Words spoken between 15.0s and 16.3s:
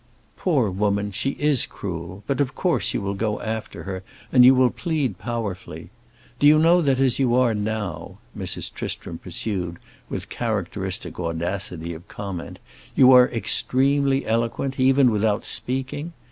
without speaking?